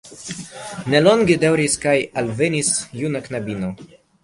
[0.93, 3.73] Ne longe daŭris kaj alvenis juna knabino.